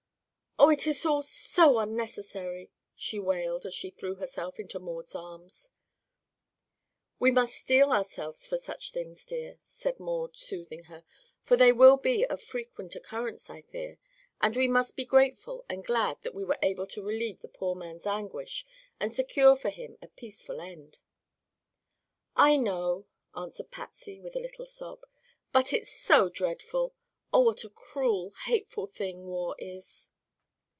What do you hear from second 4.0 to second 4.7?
herself